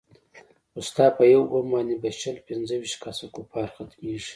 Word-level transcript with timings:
خو 0.71 0.79
ستا 0.89 1.05
په 1.17 1.23
يو 1.33 1.41
بم 1.51 1.65
باندې 1.73 1.95
به 2.01 2.09
شل 2.19 2.37
پينځه 2.47 2.75
ويشت 2.77 2.97
کسه 3.03 3.25
کفار 3.35 3.67
ختميګي. 3.75 4.29